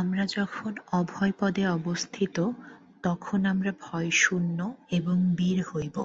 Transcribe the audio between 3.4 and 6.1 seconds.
আমরা ভয়শূন্য এবং বীর হইব।